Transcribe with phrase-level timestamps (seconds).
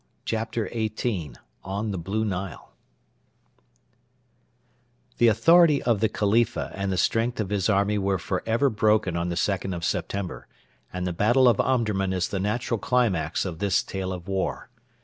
[0.25, 2.71] CHAPTER XVIII: ON THE BLUE NILE
[5.19, 9.15] The authority of the Khalifa and the strength of his army were for ever broken
[9.15, 10.47] on the 2nd of September,
[10.91, 14.71] and the battle of Omdurman is the natural climax of this tale of war.